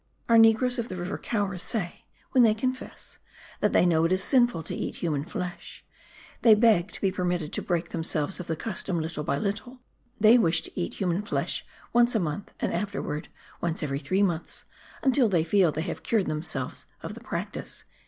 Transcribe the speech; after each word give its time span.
[Our 0.27 0.39
negroes 0.39 0.79
of 0.79 0.87
the 0.89 0.95
River 0.95 1.19
Caura 1.19 1.59
say, 1.59 2.05
when 2.31 2.43
they 2.43 2.55
confess, 2.55 3.19
that 3.59 3.71
they 3.71 3.85
know 3.85 4.03
it 4.03 4.11
is 4.11 4.23
sinful 4.23 4.63
to 4.63 4.73
eat 4.73 4.95
human 4.95 5.23
flesh; 5.23 5.85
they 6.41 6.55
beg 6.55 6.91
to 6.93 7.01
be 7.01 7.11
permitted 7.11 7.53
to 7.53 7.61
break 7.61 7.89
themselves 7.89 8.39
of 8.39 8.47
the 8.47 8.55
custom, 8.55 8.99
little 8.99 9.23
by 9.23 9.37
little: 9.37 9.77
they 10.19 10.39
wish 10.39 10.63
to 10.63 10.71
eat 10.73 10.95
human 10.95 11.21
flesh 11.21 11.63
once 11.93 12.15
a 12.15 12.19
month, 12.19 12.51
and 12.59 12.73
afterwards 12.73 13.27
once 13.61 13.83
every 13.83 13.99
three 13.99 14.23
months, 14.23 14.65
until 15.03 15.29
they 15.29 15.43
feel 15.43 15.71
they 15.71 15.81
have 15.83 16.01
cured 16.01 16.25
themselves 16.25 16.87
of 17.03 17.13
the 17.13 17.21
practice. 17.21 17.83